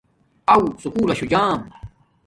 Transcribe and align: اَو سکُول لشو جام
اَو 0.53 0.61
سکُول 0.81 1.07
لشو 1.11 1.25
جام 1.31 1.59